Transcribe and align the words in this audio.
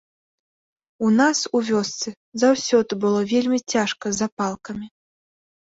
У 1.07 1.09
нас 1.19 1.37
у 1.59 1.61
вёсцы 1.67 2.09
заўсёды 2.45 2.99
было 3.05 3.21
вельмі 3.35 3.59
цяжка 3.73 4.05
з 4.15 4.23
запалкамі. 4.23 4.87